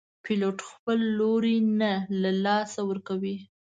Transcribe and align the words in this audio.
پیلوټ 0.23 0.57
خپل 0.69 0.99
لوری 1.17 1.57
نه 1.81 1.91
له 2.21 2.31
لاسه 2.45 2.79
ورکوي. 2.89 3.37